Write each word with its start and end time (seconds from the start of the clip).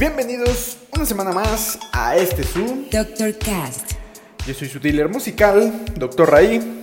Bienvenidos 0.00 0.78
una 0.96 1.04
semana 1.04 1.30
más 1.30 1.78
a 1.92 2.16
este 2.16 2.42
Zoom. 2.42 2.88
Dr. 2.90 3.36
Cast. 3.36 3.92
Yo 4.46 4.54
soy 4.54 4.66
su 4.70 4.80
dealer 4.80 5.10
musical, 5.10 5.84
Dr. 5.94 6.30
Raí, 6.30 6.82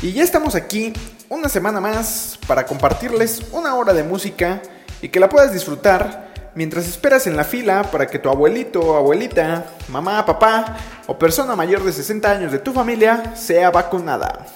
y 0.00 0.12
ya 0.12 0.22
estamos 0.22 0.54
aquí 0.54 0.92
una 1.28 1.48
semana 1.48 1.80
más 1.80 2.38
para 2.46 2.64
compartirles 2.64 3.42
una 3.50 3.74
hora 3.74 3.92
de 3.92 4.04
música 4.04 4.62
y 5.00 5.08
que 5.08 5.18
la 5.18 5.28
puedas 5.28 5.52
disfrutar 5.52 6.52
mientras 6.54 6.86
esperas 6.86 7.26
en 7.26 7.36
la 7.36 7.42
fila 7.42 7.90
para 7.90 8.06
que 8.06 8.20
tu 8.20 8.28
abuelito, 8.28 8.96
abuelita, 8.96 9.66
mamá, 9.88 10.24
papá 10.24 10.76
o 11.08 11.18
persona 11.18 11.56
mayor 11.56 11.82
de 11.82 11.92
60 11.92 12.30
años 12.30 12.52
de 12.52 12.60
tu 12.60 12.72
familia 12.72 13.34
sea 13.34 13.72
vacunada. 13.72 14.46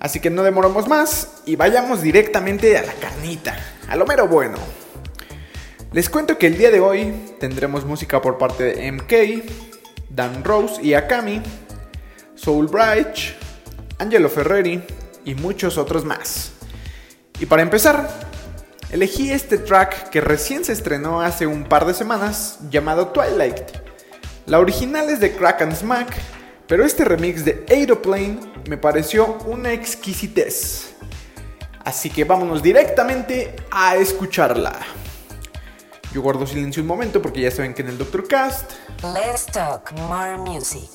Así 0.00 0.20
que 0.20 0.30
no 0.30 0.42
demoramos 0.42 0.88
más 0.88 1.42
y 1.44 1.54
vayamos 1.56 2.00
directamente 2.00 2.78
a 2.78 2.82
la 2.82 2.94
carnita, 2.94 3.54
a 3.86 3.94
lo 3.94 4.06
mero 4.06 4.26
bueno. 4.26 4.85
Les 5.92 6.10
cuento 6.10 6.36
que 6.36 6.48
el 6.48 6.58
día 6.58 6.70
de 6.70 6.80
hoy 6.80 7.14
tendremos 7.38 7.84
música 7.84 8.20
por 8.20 8.38
parte 8.38 8.64
de 8.64 8.92
MK, 8.92 9.50
Dan 10.10 10.42
Rose 10.42 10.82
y 10.82 10.94
Akami, 10.94 11.40
Soul 12.34 12.68
Angelo 13.98 14.28
Ferreri 14.28 14.82
y 15.24 15.34
muchos 15.36 15.78
otros 15.78 16.04
más. 16.04 16.52
Y 17.40 17.46
para 17.46 17.62
empezar, 17.62 18.10
elegí 18.90 19.30
este 19.30 19.58
track 19.58 20.10
que 20.10 20.20
recién 20.20 20.64
se 20.64 20.72
estrenó 20.72 21.20
hace 21.20 21.46
un 21.46 21.64
par 21.64 21.86
de 21.86 21.94
semanas 21.94 22.58
llamado 22.68 23.08
Twilight. 23.08 23.60
La 24.46 24.58
original 24.58 25.08
es 25.08 25.20
de 25.20 25.34
Crack 25.34 25.72
Smack, 25.72 26.14
pero 26.66 26.84
este 26.84 27.04
remix 27.04 27.44
de 27.44 27.64
Aeroplane 27.68 28.40
me 28.68 28.76
pareció 28.76 29.38
una 29.46 29.72
exquisitez. 29.72 30.94
Así 31.84 32.10
que 32.10 32.24
vámonos 32.24 32.62
directamente 32.62 33.54
a 33.70 33.96
escucharla. 33.96 34.74
Yo 36.16 36.22
guardo 36.22 36.46
silencio 36.46 36.80
un 36.80 36.86
momento 36.86 37.20
porque 37.20 37.42
ya 37.42 37.50
saben 37.50 37.74
que 37.74 37.82
en 37.82 37.88
el 37.88 37.98
Doctor 37.98 38.26
Cast 38.26 38.72
Let's 39.02 39.44
talk 39.44 39.92
more 40.08 40.38
music. 40.38 40.88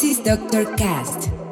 This 0.00 0.16
is 0.16 0.24
Dr. 0.24 0.64
Cast. 0.78 1.49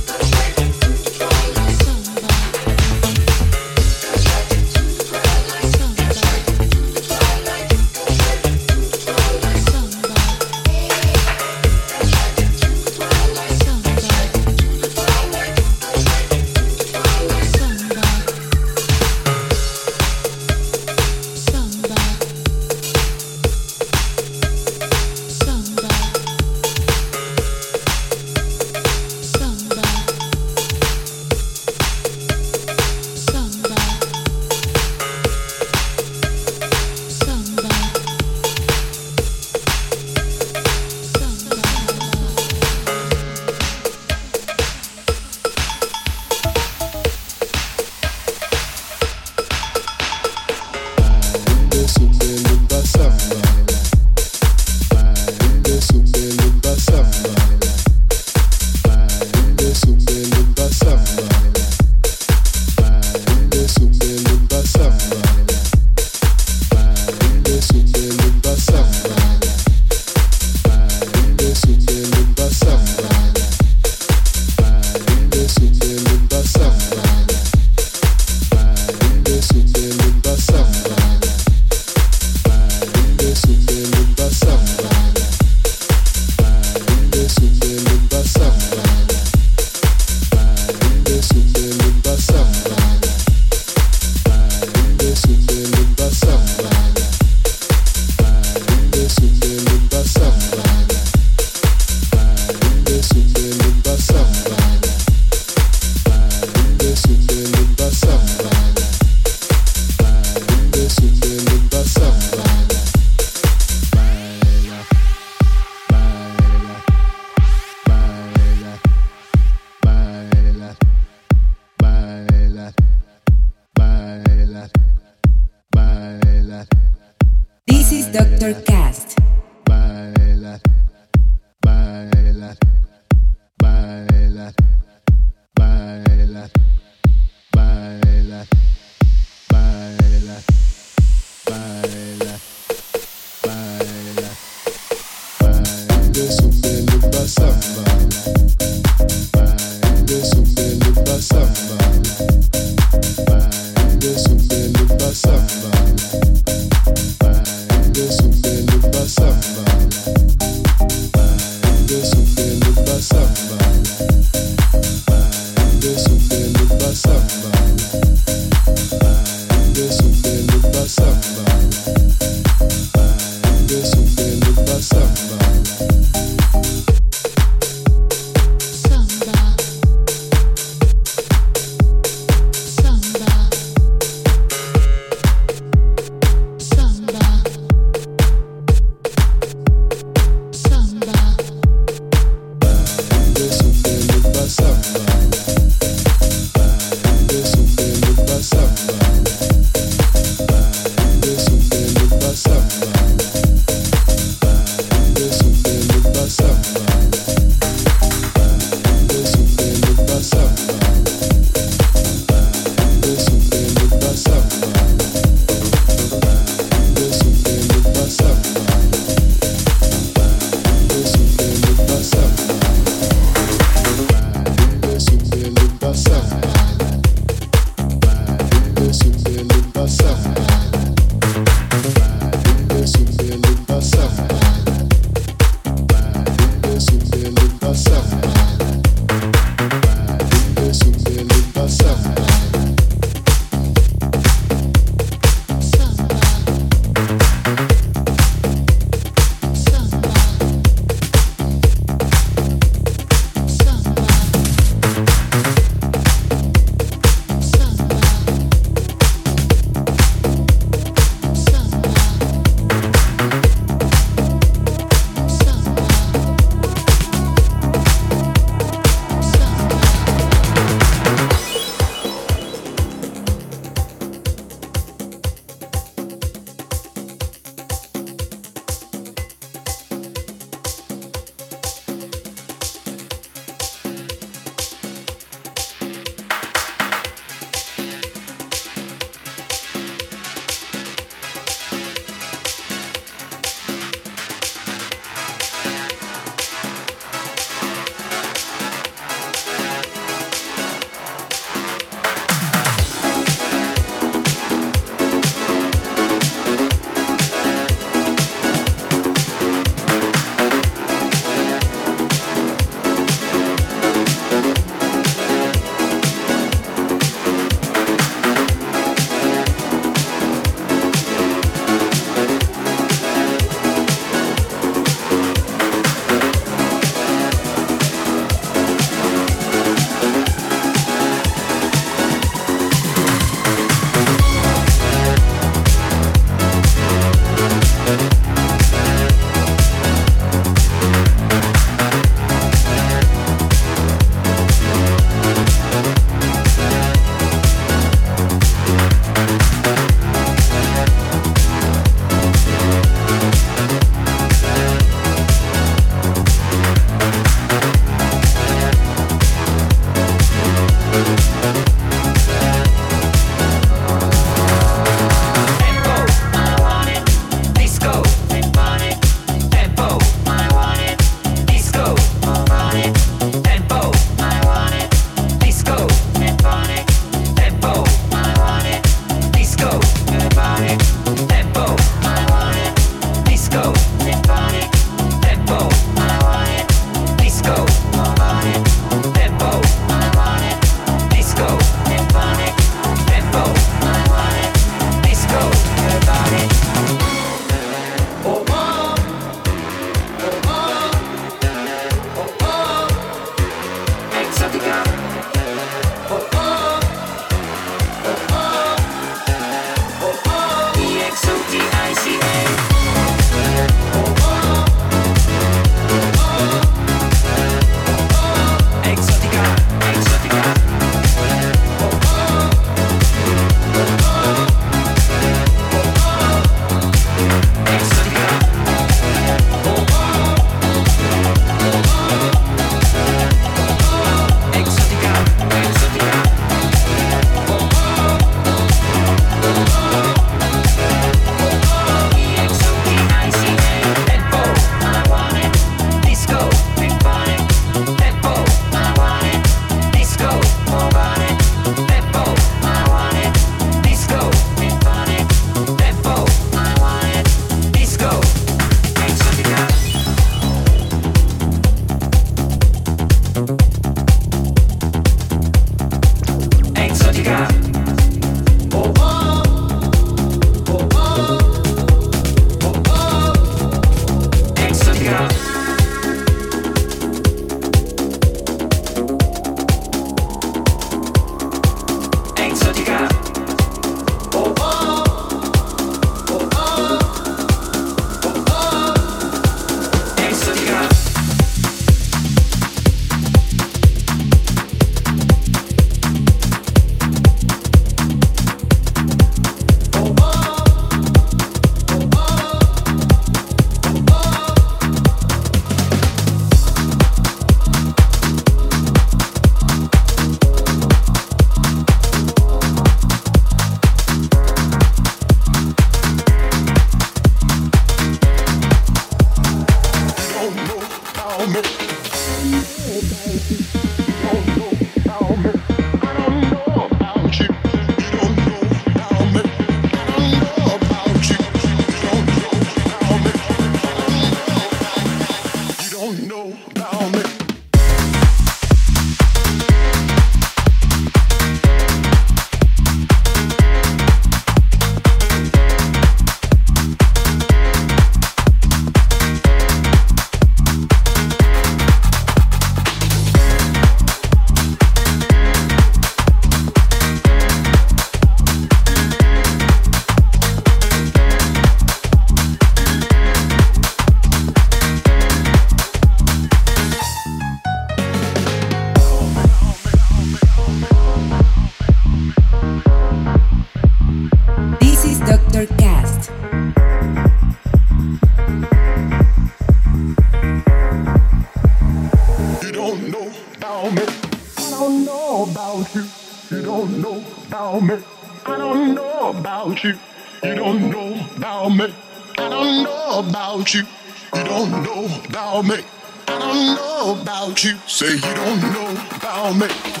About 595.61 595.77
me. 595.77 595.85
I 596.27 596.39
don't 596.39 596.75
know 596.75 597.21
about 597.21 597.63
you. 597.63 597.77
Say 597.87 598.15
you 598.15 598.21
don't 598.21 598.61
know 598.61 598.91
about 599.15 599.55
me. 599.55 600.00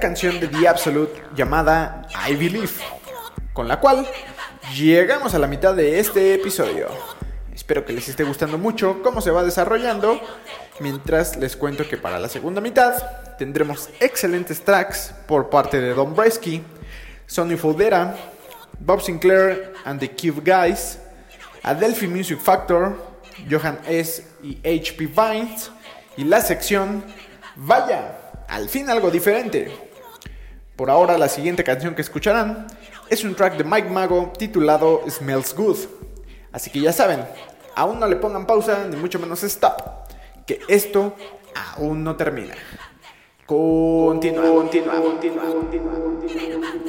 Canción 0.00 0.40
de 0.40 0.48
The 0.48 0.68
Absolute 0.68 1.22
llamada 1.34 2.06
I 2.28 2.34
Believe, 2.34 2.72
con 3.52 3.68
la 3.68 3.80
cual 3.80 4.06
llegamos 4.74 5.34
a 5.34 5.38
la 5.38 5.46
mitad 5.46 5.74
de 5.74 5.98
este 5.98 6.34
episodio. 6.34 6.88
Espero 7.54 7.84
que 7.84 7.92
les 7.92 8.08
esté 8.08 8.24
gustando 8.24 8.58
mucho 8.58 9.02
cómo 9.02 9.20
se 9.20 9.30
va 9.30 9.42
desarrollando, 9.42 10.20
mientras 10.80 11.36
les 11.36 11.56
cuento 11.56 11.88
que 11.88 11.96
para 11.96 12.18
la 12.18 12.28
segunda 12.28 12.60
mitad 12.60 12.94
tendremos 13.36 13.90
excelentes 14.00 14.62
tracks 14.62 15.12
por 15.26 15.50
parte 15.50 15.80
de 15.80 15.94
Don 15.94 16.14
Bresky, 16.14 16.62
Sonny 17.26 17.56
Foldera, 17.56 18.16
Bob 18.78 19.00
Sinclair 19.00 19.74
and 19.84 20.00
the 20.00 20.10
Cube 20.10 20.42
Guys, 20.44 20.98
Adelphi 21.62 22.06
Music 22.06 22.38
Factor, 22.38 22.96
Johan 23.50 23.78
S. 23.86 24.24
y 24.42 24.58
HP 24.58 25.06
Vines, 25.06 25.70
y 26.16 26.24
la 26.24 26.40
sección 26.40 27.04
Vaya, 27.56 28.18
al 28.48 28.68
fin 28.68 28.88
algo 28.88 29.10
diferente. 29.10 29.87
Por 30.78 30.90
ahora 30.90 31.18
la 31.18 31.28
siguiente 31.28 31.64
canción 31.64 31.96
que 31.96 32.02
escucharán 32.02 32.68
es 33.10 33.24
un 33.24 33.34
track 33.34 33.56
de 33.56 33.64
Mike 33.64 33.90
Mago 33.90 34.32
titulado 34.38 35.02
Smells 35.10 35.52
Good. 35.52 35.76
Así 36.52 36.70
que 36.70 36.80
ya 36.80 36.92
saben, 36.92 37.24
aún 37.74 37.98
no 37.98 38.06
le 38.06 38.14
pongan 38.14 38.46
pausa 38.46 38.86
ni 38.88 38.94
mucho 38.94 39.18
menos 39.18 39.42
stop, 39.42 40.06
que 40.46 40.60
esto 40.68 41.16
aún 41.74 42.04
no 42.04 42.14
termina. 42.14 42.54
Continúa, 43.44 44.50
continúa, 44.50 45.00
continúa, 45.00 45.50
continúa, 45.50 45.94
continúa. 45.94 46.88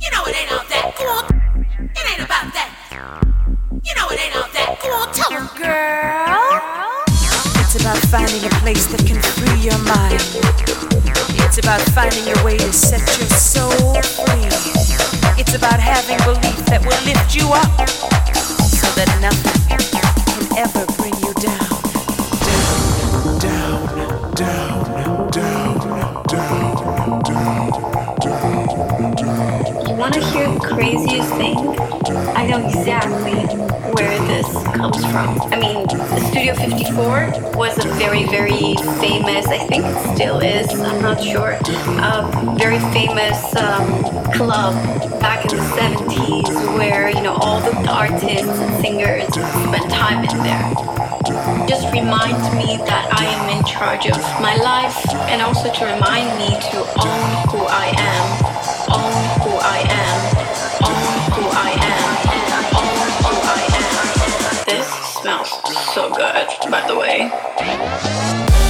You 0.00 0.10
know 0.12 0.24
it 0.24 0.34
ain't 0.34 0.50
all 0.52 0.64
that. 0.64 0.96
Go. 0.96 1.28
It 1.76 2.04
ain't 2.08 2.24
about 2.24 2.48
that. 2.56 2.70
Girl. 5.60 6.40
It's 7.60 7.76
about 7.76 7.98
finding 8.08 8.42
a 8.44 8.50
place 8.64 8.86
that 8.86 9.04
can 9.04 9.20
free 9.20 9.60
your 9.60 9.76
mind. 9.84 10.16
It's 11.44 11.58
about 11.58 11.82
finding 11.92 12.32
a 12.32 12.44
way 12.44 12.56
to 12.56 12.72
set 12.72 13.04
your 13.18 13.28
soul 13.28 14.00
free. 14.00 14.48
It's 15.36 15.54
about 15.54 15.78
having 15.78 16.16
beliefs 16.24 16.64
that 16.70 16.80
will 16.80 16.96
lift 17.04 17.36
you 17.36 17.52
up 17.52 17.68
so 18.72 18.88
that 18.96 19.12
nothing 19.20 19.60
can 19.68 19.84
ever 20.56 20.86
bring 20.96 21.19
craziest 30.80 31.28
thing? 31.34 31.58
I 32.34 32.46
know 32.46 32.66
exactly 32.66 33.36
where 33.92 34.18
this 34.26 34.50
comes 34.74 35.04
from. 35.12 35.38
I 35.52 35.60
mean, 35.60 35.86
Studio 36.30 36.54
54 36.54 37.52
was 37.54 37.84
a 37.84 37.88
very, 37.98 38.24
very 38.24 38.74
famous, 38.98 39.46
I 39.48 39.58
think 39.58 39.84
it 39.84 40.16
still 40.16 40.40
is, 40.40 40.70
I'm 40.80 41.02
not 41.02 41.22
sure, 41.22 41.58
a 41.60 42.56
very 42.56 42.78
famous 42.96 43.54
um, 43.56 44.32
club 44.32 44.72
back 45.20 45.44
in 45.44 45.50
the 45.50 45.62
70s 45.76 46.48
where, 46.78 47.10
you 47.10 47.20
know, 47.20 47.34
all 47.34 47.60
the 47.60 47.76
artists 47.90 48.48
and 48.48 48.82
singers 48.82 49.28
spent 49.34 49.90
time 49.90 50.24
in 50.24 50.38
there 50.38 50.90
just 51.68 51.92
reminds 51.92 52.48
me 52.56 52.78
that 52.88 53.06
I 53.12 53.26
am 53.26 53.58
in 53.58 53.64
charge 53.64 54.06
of 54.06 54.16
my 54.40 54.56
life 54.56 54.96
and 55.28 55.42
also 55.42 55.70
to 55.72 55.84
remind 55.84 56.38
me 56.38 56.48
to 56.72 56.78
own 57.04 57.28
who 57.52 57.66
I 57.68 57.92
am, 57.96 58.29
so 65.94 66.08
good, 66.08 66.70
by 66.70 66.86
the 66.86 66.96
way. 66.96 68.69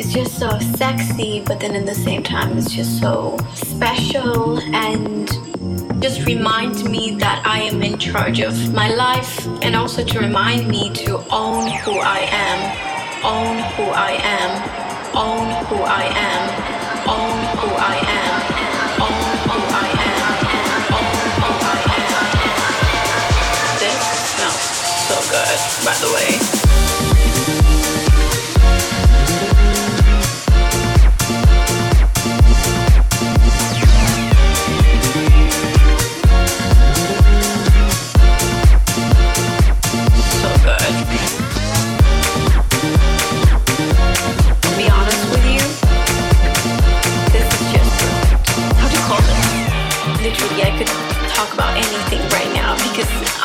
It's 0.00 0.14
just 0.14 0.38
so 0.38 0.58
sexy, 0.58 1.42
but 1.44 1.60
then 1.60 1.76
in 1.76 1.84
the 1.84 1.94
same 1.94 2.22
time, 2.22 2.56
it's 2.56 2.70
just 2.72 2.98
so 2.98 3.36
special 3.52 4.58
and 4.74 5.28
just 6.00 6.24
reminds 6.24 6.84
me 6.84 7.16
that 7.16 7.42
I 7.44 7.60
am 7.64 7.82
in 7.82 7.98
charge 7.98 8.40
of 8.40 8.72
my 8.72 8.88
life 8.94 9.46
and 9.62 9.76
also 9.76 10.02
to 10.02 10.18
remind 10.18 10.68
me 10.68 10.88
to 11.04 11.18
own 11.30 11.70
who 11.84 11.98
I 12.00 12.20
am, 12.32 12.58
own 13.26 13.58
who 13.76 13.92
I 13.92 14.12
am, 14.24 14.50
own 15.14 15.66
who 15.66 15.76
I 15.84 16.04
am, 16.16 16.48
own 17.04 17.36
who 17.60 17.68
I 17.76 18.00
am, 18.00 18.40
own 19.04 19.36
who 19.52 19.60
I 19.84 19.88
am, 20.00 20.32
own 20.96 21.28
who 21.44 21.52
I 21.60 21.78
am. 22.00 22.24
This 23.84 24.00
so 25.08 25.20
good, 25.28 25.60
by 25.84 25.92
the 26.00 26.08
way. 26.14 26.49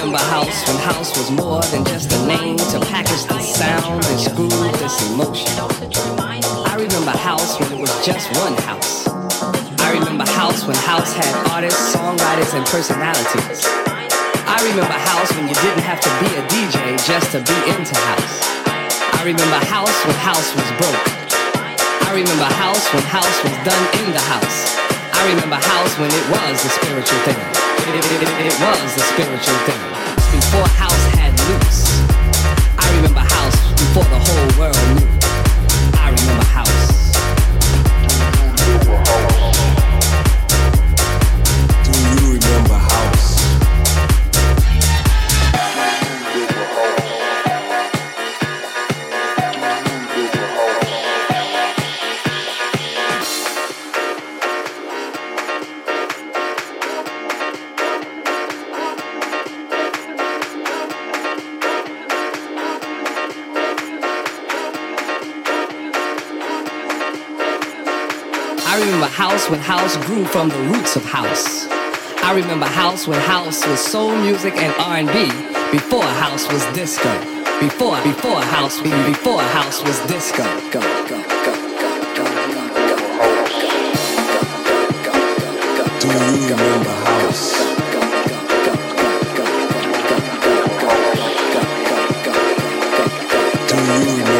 remember 0.00 0.24
house 0.32 0.66
when 0.66 0.78
house 0.78 1.12
was 1.18 1.30
more 1.30 1.60
than 1.68 1.84
just 1.84 2.10
a 2.10 2.26
name 2.26 2.56
to 2.56 2.80
package 2.88 3.20
the 3.28 3.38
sound 3.38 4.00
and 4.08 4.34
groove 4.34 4.72
this 4.80 4.96
emotion. 5.12 5.52
I 6.64 6.74
remember 6.80 7.12
house 7.12 7.60
when 7.60 7.70
it 7.72 7.78
was 7.78 7.92
just 8.00 8.32
one 8.40 8.56
house. 8.64 9.06
I 9.84 9.92
remember 9.92 10.24
house 10.24 10.64
when 10.64 10.76
house 10.88 11.12
had 11.12 11.28
artists, 11.52 11.94
songwriters, 11.94 12.56
and 12.56 12.64
personalities. 12.64 13.60
I 14.48 14.56
remember 14.72 14.96
house 14.96 15.28
when 15.36 15.48
you 15.48 15.54
didn't 15.60 15.84
have 15.84 16.00
to 16.00 16.10
be 16.24 16.32
a 16.32 16.42
DJ 16.48 16.96
just 17.04 17.32
to 17.36 17.44
be 17.44 17.58
into 17.68 17.92
house. 17.92 18.36
I 19.20 19.22
remember 19.28 19.60
house 19.68 20.00
when 20.08 20.16
house 20.24 20.48
was 20.56 20.68
broke. 20.80 21.04
I 22.08 22.16
remember 22.16 22.48
house 22.56 22.88
when 22.94 23.02
house 23.04 23.36
was 23.44 23.52
done 23.68 23.84
in 24.00 24.12
the 24.16 24.24
house. 24.32 24.99
I 25.20 25.28
remember 25.28 25.56
house 25.56 25.92
when 25.98 26.10
it 26.10 26.24
was 26.32 26.64
a 26.64 26.70
spiritual 26.80 27.18
thing. 27.28 27.36
It, 27.36 27.94
it- 27.94 28.22
it- 28.22 28.46
it 28.48 28.54
was 28.60 28.96
a 28.96 29.04
spiritual 29.12 29.58
thing. 29.68 29.80
Before 30.32 30.66
house 30.80 31.04
had 31.18 31.32
loops. 31.48 31.78
I 32.78 32.86
remember 32.96 33.20
house 33.20 33.58
before 33.82 34.04
the 34.04 34.20
whole 34.26 34.48
world 34.58 34.80
knew. 34.96 35.08
I 36.00 36.08
remember 36.16 36.44
house. 36.56 37.10
when 69.50 69.58
house 69.58 69.96
grew 70.06 70.24
from 70.26 70.48
the 70.48 70.58
roots 70.70 70.94
of 70.94 71.04
house. 71.04 71.66
I 72.22 72.32
remember 72.36 72.66
house 72.66 73.08
when 73.08 73.18
house 73.20 73.66
was 73.66 73.80
soul 73.80 74.14
music 74.16 74.54
and 74.56 74.72
R&B 74.78 75.26
before 75.72 76.04
house 76.04 76.46
was 76.52 76.64
disco. 76.72 77.10
Before 77.58 78.00
before 78.02 78.40
house 78.42 78.80
before 78.80 79.42
house 79.42 79.82
was 79.82 79.98
disco. 80.06 80.44
Go 80.70 80.80
go 80.80 81.08
go 81.08 81.18
go 81.44 81.54
go 81.82 81.90
go 82.14 82.64
go. 85.76 85.84
Do 85.98 86.06
you 86.06 86.14
remember 86.46 86.94
house? 87.10 87.52
Do 93.68 93.76
you 93.76 94.16
remember? 94.16 94.39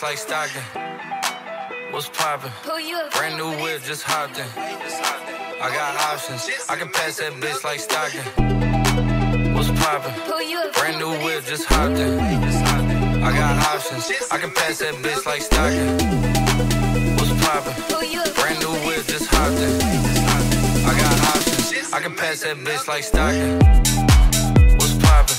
Like 0.00 0.16
Stockton. 0.16 0.62
What's 1.90 2.08
poppin'? 2.08 2.52
Brand 3.12 3.36
new 3.36 3.50
whip, 3.62 3.82
just 3.82 4.04
hopped 4.04 4.38
in. 4.38 4.46
I 4.56 5.70
got 5.74 5.96
options. 6.12 6.48
I 6.68 6.76
can 6.76 6.88
pass 6.88 7.16
that 7.18 7.32
bitch 7.32 7.64
like 7.64 7.80
Stockton. 7.80 8.22
What's 9.54 9.70
poppin'? 9.82 10.14
Brand 10.74 10.98
new 10.98 11.10
whip, 11.24 11.44
just 11.44 11.64
hopped 11.64 11.98
in. 11.98 12.20
I 12.20 13.32
got 13.36 13.58
options. 13.74 14.12
I 14.30 14.38
can 14.38 14.52
pass 14.52 14.78
that 14.78 14.94
bitch 14.94 15.26
like 15.26 15.42
Stockton. 15.42 15.98
What's 17.16 17.32
poppin'? 17.44 17.74
Brand 18.34 18.60
new 18.60 18.72
whip, 18.86 19.04
just 19.06 19.26
hopped 19.26 19.58
in. 19.58 19.82
I 20.86 20.94
got 20.96 21.36
options. 21.36 21.92
I 21.92 22.00
can 22.00 22.14
pass 22.14 22.42
that 22.42 22.56
bitch 22.58 22.86
like 22.86 23.02
Stockton. 23.02 23.58
Qué 25.28 25.37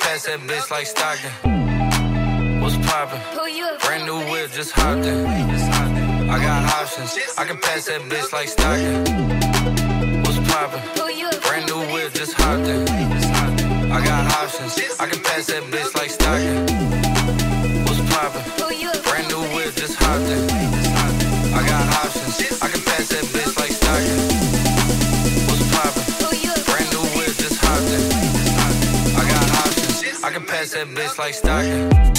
pass 0.00 0.24
that 0.26 0.40
bitch 0.40 0.70
like 0.70 0.86
Stockton. 0.86 2.60
What's 2.60 2.76
poppin'? 2.88 3.20
Brand 3.80 4.04
new 4.06 4.18
whip, 4.30 4.50
just 4.52 4.72
hopped 4.72 5.04
in. 5.04 5.26
I 5.26 6.38
got 6.42 6.64
options. 6.80 7.16
I 7.38 7.44
can 7.44 7.58
pass 7.58 7.86
that 7.86 8.02
bitch 8.02 8.32
like 8.32 8.48
Stockton. 8.48 9.04
What's 10.22 10.38
poppin'? 10.50 10.82
Brand 11.42 11.66
new 11.66 11.80
whip, 11.92 12.12
just 12.12 12.34
hopped 12.34 12.68
in. 12.68 12.88
I 13.90 14.04
got 14.04 14.32
options. 14.42 14.78
I 15.00 15.06
can 15.06 15.22
pass 15.22 15.46
that 15.46 15.62
bitch 15.64 15.94
like 15.94 16.10
Stockton. 16.10 16.66
What's 17.84 18.00
poppin'? 18.12 18.44
Brand 19.04 19.28
new 19.28 19.42
whip, 19.56 19.74
just 19.74 19.96
hopped 19.96 20.28
in. 20.28 20.50
I 21.54 21.62
got 21.66 21.84
options. 22.04 22.62
I 22.62 22.68
can 22.68 22.87
that 30.78 30.86
bitch 30.94 31.18
like 31.18 31.34
stock. 31.34 32.17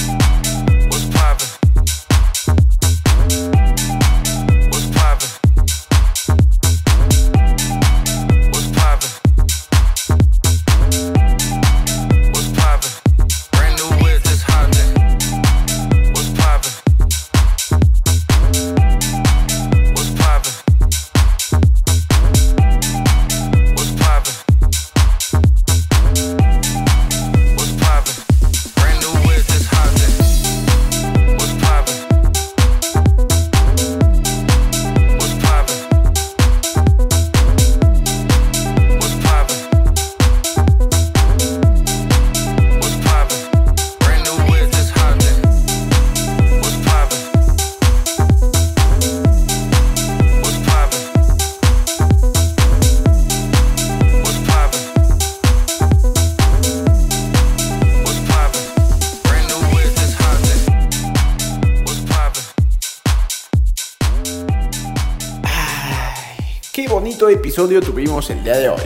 Episodio 67.59 67.81
tuvimos 67.81 68.29
el 68.29 68.41
día 68.41 68.55
de 68.55 68.69
hoy. 68.69 68.81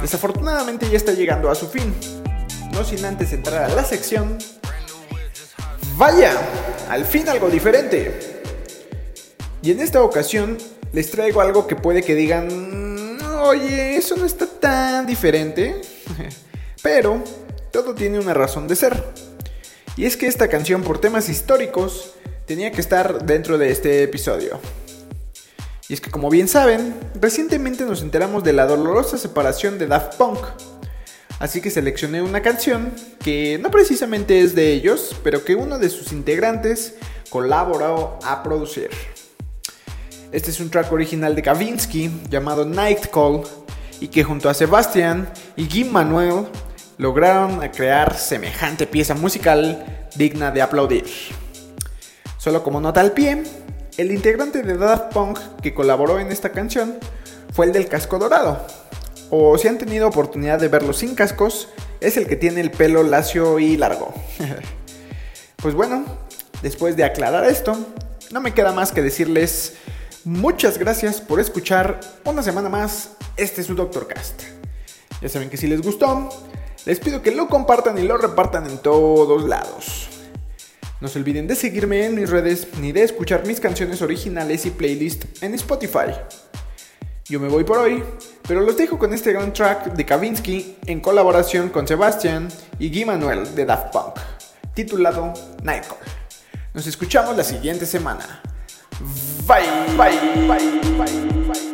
Desafortunadamente 0.00 0.88
ya 0.88 0.96
está 0.96 1.10
llegando 1.10 1.50
a 1.50 1.56
su 1.56 1.66
fin. 1.66 1.92
No 2.72 2.84
sin 2.84 3.04
antes 3.04 3.32
entrar 3.32 3.64
a 3.64 3.74
la 3.74 3.82
sección. 3.82 4.38
Vaya, 5.96 6.34
al 6.88 7.04
fin 7.04 7.28
algo 7.28 7.50
diferente. 7.50 8.42
Y 9.60 9.72
en 9.72 9.80
esta 9.80 10.04
ocasión 10.04 10.56
les 10.92 11.10
traigo 11.10 11.40
algo 11.40 11.66
que 11.66 11.74
puede 11.74 12.04
que 12.04 12.14
digan, 12.14 13.18
oye, 13.42 13.96
eso 13.96 14.14
no 14.14 14.24
está 14.24 14.46
tan 14.46 15.04
diferente. 15.04 15.82
Pero 16.80 17.24
todo 17.72 17.92
tiene 17.96 18.20
una 18.20 18.34
razón 18.34 18.68
de 18.68 18.76
ser. 18.76 19.02
Y 19.96 20.04
es 20.04 20.16
que 20.16 20.28
esta 20.28 20.46
canción 20.46 20.84
por 20.84 21.00
temas 21.00 21.28
históricos 21.28 22.12
tenía 22.46 22.70
que 22.70 22.80
estar 22.80 23.26
dentro 23.26 23.58
de 23.58 23.72
este 23.72 24.04
episodio. 24.04 24.60
Y 25.88 25.94
es 25.94 26.00
que 26.00 26.10
como 26.10 26.30
bien 26.30 26.48
saben, 26.48 26.94
recientemente 27.20 27.84
nos 27.84 28.00
enteramos 28.00 28.42
de 28.42 28.54
la 28.54 28.66
dolorosa 28.66 29.18
separación 29.18 29.78
de 29.78 29.86
Daft 29.86 30.16
Punk. 30.16 30.38
Así 31.38 31.60
que 31.60 31.70
seleccioné 31.70 32.22
una 32.22 32.40
canción 32.40 32.92
que 33.22 33.58
no 33.60 33.70
precisamente 33.70 34.40
es 34.40 34.54
de 34.54 34.72
ellos, 34.72 35.14
pero 35.22 35.44
que 35.44 35.54
uno 35.54 35.78
de 35.78 35.90
sus 35.90 36.12
integrantes 36.12 36.94
colaboró 37.28 38.18
a 38.24 38.42
producir. 38.42 38.88
Este 40.32 40.50
es 40.50 40.60
un 40.60 40.70
track 40.70 40.90
original 40.90 41.34
de 41.34 41.42
Kavinsky 41.42 42.10
llamado 42.30 42.64
Night 42.64 43.06
Call 43.12 43.42
y 44.00 44.08
que 44.08 44.24
junto 44.24 44.48
a 44.48 44.54
Sebastian 44.54 45.28
y 45.54 45.68
Guy 45.68 45.84
Manuel 45.84 46.46
lograron 46.96 47.60
crear 47.68 48.16
semejante 48.16 48.86
pieza 48.86 49.14
musical 49.14 50.08
digna 50.16 50.50
de 50.50 50.62
aplaudir. 50.62 51.04
Solo 52.38 52.62
como 52.62 52.80
nota 52.80 53.00
al 53.00 53.12
pie, 53.12 53.42
el 53.96 54.10
integrante 54.10 54.62
de 54.62 54.76
Daft 54.76 55.12
Punk 55.12 55.38
que 55.62 55.74
colaboró 55.74 56.18
en 56.18 56.32
esta 56.32 56.50
canción 56.50 56.98
fue 57.52 57.66
el 57.66 57.72
del 57.72 57.88
casco 57.88 58.18
dorado. 58.18 58.66
O 59.30 59.56
si 59.58 59.68
han 59.68 59.78
tenido 59.78 60.08
oportunidad 60.08 60.58
de 60.58 60.68
verlo 60.68 60.92
sin 60.92 61.14
cascos, 61.14 61.68
es 62.00 62.16
el 62.16 62.26
que 62.26 62.36
tiene 62.36 62.60
el 62.60 62.70
pelo 62.70 63.02
lacio 63.02 63.58
y 63.58 63.76
largo. 63.76 64.12
pues 65.56 65.74
bueno, 65.74 66.04
después 66.62 66.96
de 66.96 67.04
aclarar 67.04 67.44
esto, 67.44 67.76
no 68.30 68.40
me 68.40 68.52
queda 68.52 68.72
más 68.72 68.92
que 68.92 69.02
decirles 69.02 69.74
muchas 70.24 70.78
gracias 70.78 71.20
por 71.20 71.38
escuchar 71.38 72.00
una 72.24 72.42
semana 72.42 72.68
más 72.68 73.10
este 73.36 73.60
es 73.60 73.66
su 73.66 73.74
Doctor 73.74 74.08
Cast. 74.08 74.42
Ya 75.20 75.28
saben 75.28 75.50
que 75.50 75.56
si 75.56 75.66
les 75.66 75.82
gustó, 75.82 76.28
les 76.84 76.98
pido 77.00 77.22
que 77.22 77.30
lo 77.30 77.48
compartan 77.48 77.96
y 77.98 78.02
lo 78.02 78.16
repartan 78.16 78.66
en 78.66 78.78
todos 78.78 79.44
lados. 79.44 80.13
No 81.04 81.10
se 81.10 81.18
olviden 81.18 81.46
de 81.46 81.54
seguirme 81.54 82.06
en 82.06 82.14
mis 82.14 82.30
redes 82.30 82.66
ni 82.80 82.90
de 82.90 83.02
escuchar 83.02 83.46
mis 83.46 83.60
canciones 83.60 84.00
originales 84.00 84.64
y 84.64 84.70
playlist 84.70 85.26
en 85.42 85.52
Spotify. 85.52 86.14
Yo 87.26 87.38
me 87.38 87.48
voy 87.48 87.62
por 87.62 87.76
hoy, 87.76 88.02
pero 88.48 88.62
los 88.62 88.74
dejo 88.74 88.98
con 88.98 89.12
este 89.12 89.34
gran 89.34 89.52
track 89.52 89.92
de 89.92 90.06
Kavinsky 90.06 90.76
en 90.86 91.00
colaboración 91.00 91.68
con 91.68 91.86
Sebastian 91.86 92.48
y 92.78 92.88
Guy 92.88 93.04
Manuel 93.04 93.54
de 93.54 93.66
Daft 93.66 93.92
Punk, 93.92 94.14
titulado 94.72 95.34
Nightcall. 95.62 95.98
Nos 96.72 96.86
escuchamos 96.86 97.36
la 97.36 97.44
siguiente 97.44 97.84
semana. 97.84 98.40
Bye, 99.46 99.66
bye, 99.98 100.18
bye, 100.48 100.80
bye, 100.96 101.46
bye. 101.52 101.73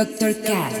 Doctor 0.00 0.32
Cat. 0.32 0.79